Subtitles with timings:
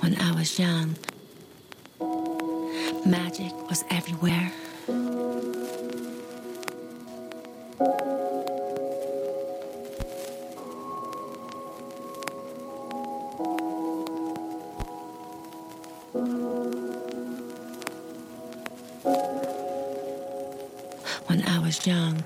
[0.00, 0.96] when I was young.
[3.06, 4.50] Magic was everywhere.
[21.26, 22.24] When I was young,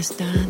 [0.00, 0.49] está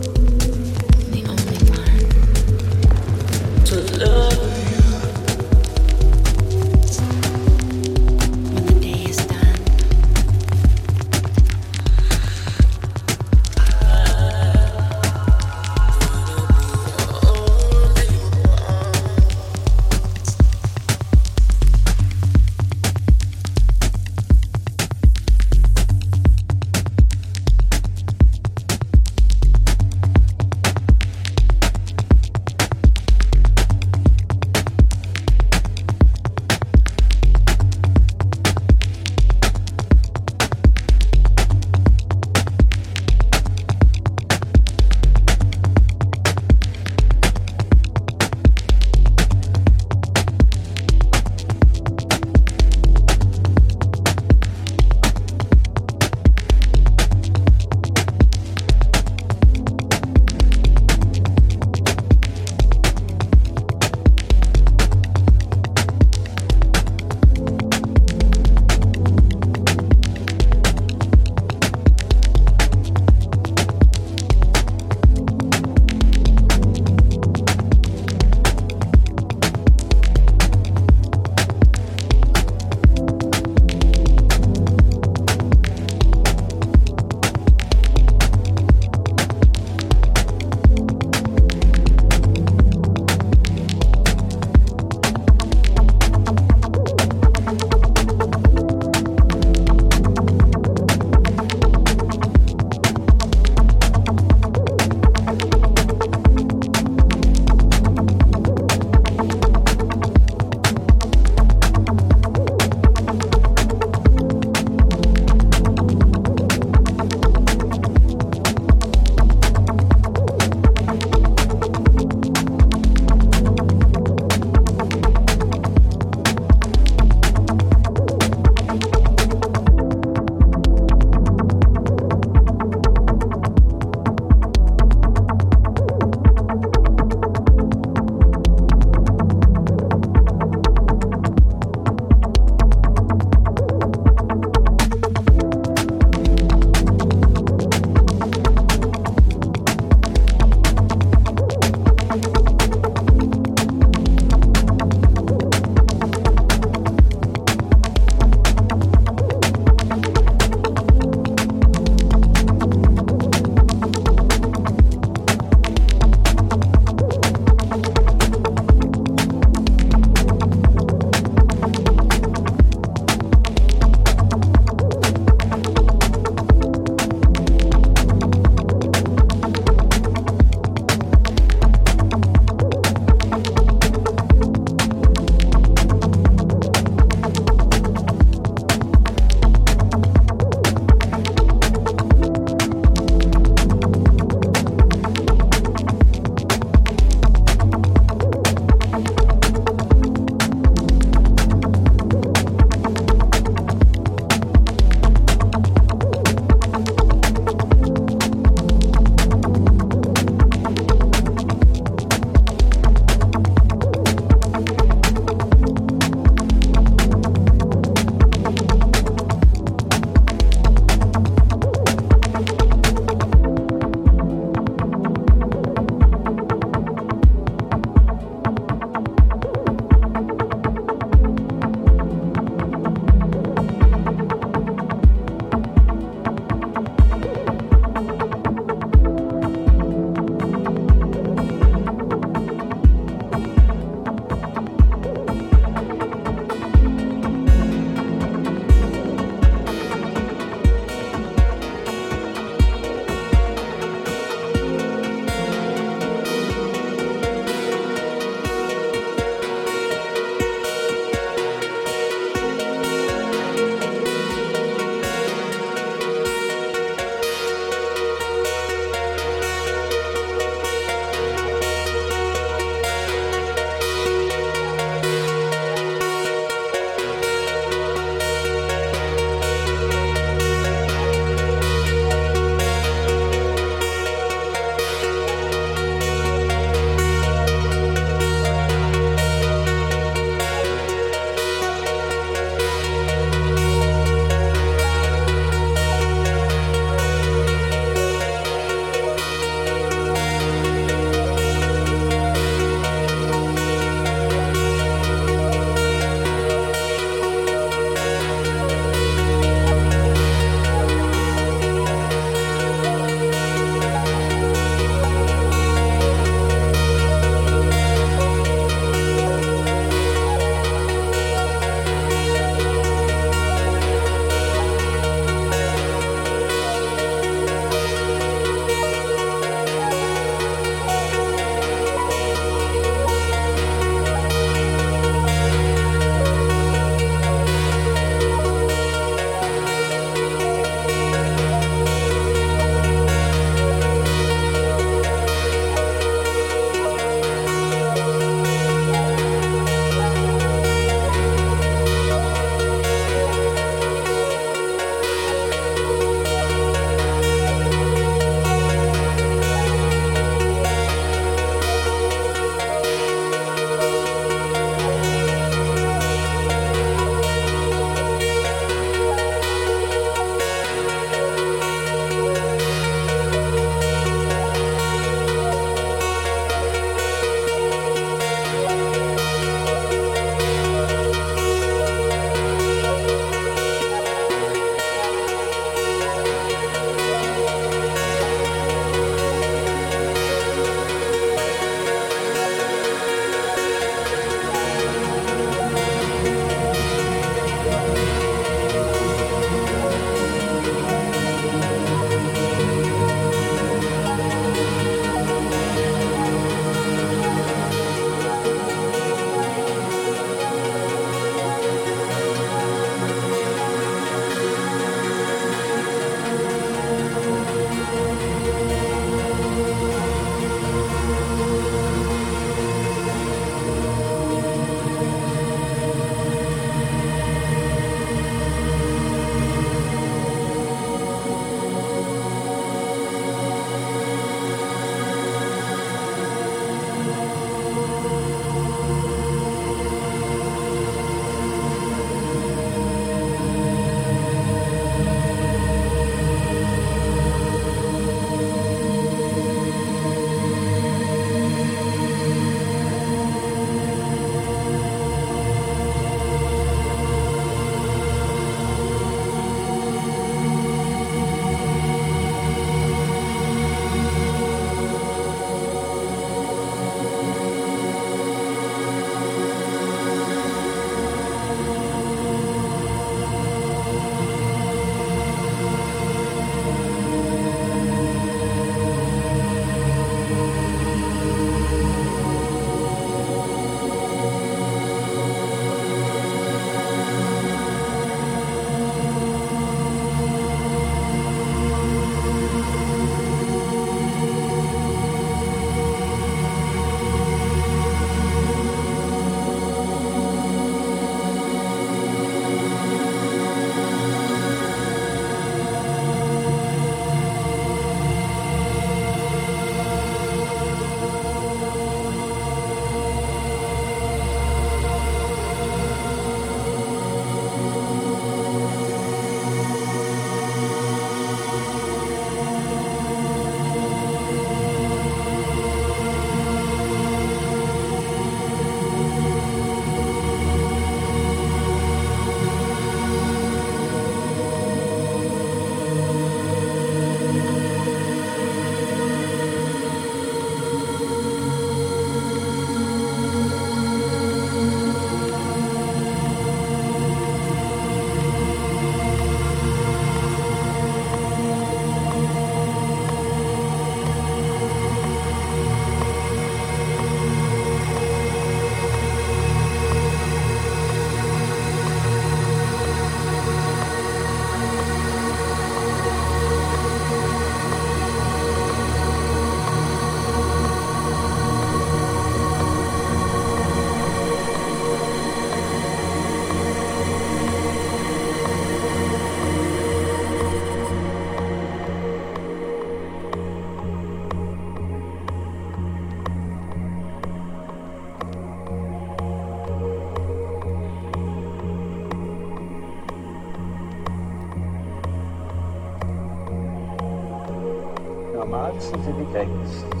[599.32, 600.00] Kränkesten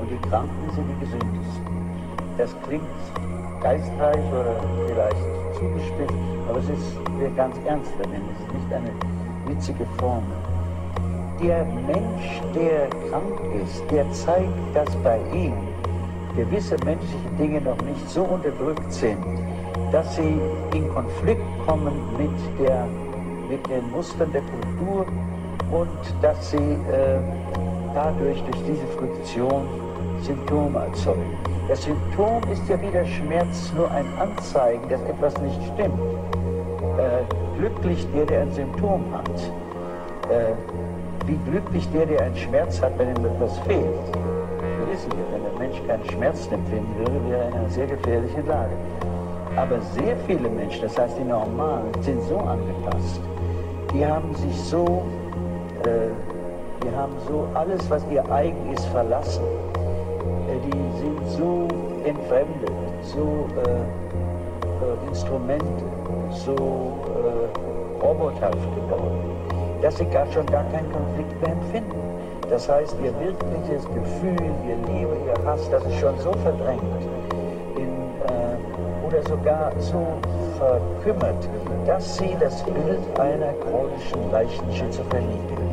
[0.00, 1.66] und die Kranken sind die Gesündesten.
[2.36, 2.82] Das klingt
[3.62, 4.56] geistreich oder
[4.88, 5.16] vielleicht
[5.58, 6.14] zugespitzt,
[6.48, 8.20] aber es ist wir ganz ernst damit.
[8.34, 8.90] Es ist nicht eine
[9.46, 10.36] witzige Formel.
[11.42, 15.54] Der Mensch, der krank ist, der zeigt, dass bei ihm
[16.34, 19.18] gewisse menschliche Dinge noch nicht so unterdrückt sind,
[19.92, 20.40] dass sie
[20.74, 22.86] in Konflikt kommen mit, der,
[23.48, 25.06] mit den Mustern der Kultur
[25.70, 25.88] und
[26.22, 27.18] dass sie äh,
[27.96, 29.66] dadurch, durch diese Friktion,
[30.20, 31.36] Symptome erzeugen.
[31.68, 35.98] Das Symptom ist ja wie der Schmerz nur ein Anzeigen, dass etwas nicht stimmt.
[36.98, 37.24] Äh,
[37.58, 39.30] glücklich der, der ein Symptom hat.
[40.30, 40.52] Äh,
[41.26, 43.82] wie glücklich der, der einen Schmerz hat, wenn ihm etwas fehlt.
[43.82, 47.86] Wir wissen ja, wenn der Mensch keinen Schmerz empfinden würde, wäre er in einer sehr
[47.86, 48.72] gefährlichen Lage.
[49.56, 53.20] Aber sehr viele Menschen, das heißt die Normalen, sind so angepasst,
[53.92, 55.02] die haben sich so,
[56.86, 59.44] die haben so alles, was ihr eigen ist, verlassen.
[60.48, 61.68] Äh, die sind so
[62.04, 62.70] entfremdet,
[63.02, 65.84] so äh, äh Instrumente,
[66.30, 69.36] so äh, robothaft geworden
[69.82, 72.00] dass sie gar schon gar keinen Konflikt mehr empfinden.
[72.48, 76.82] Das heißt, ihr wirkliches Gefühl, ihr Liebe, ihr Hass, das ist schon so verdrängt
[77.76, 80.06] in, äh, oder sogar so
[80.58, 81.48] verkümmert,
[81.86, 85.65] dass sie das Bild einer chronischen leichten Schizophrenie bilden.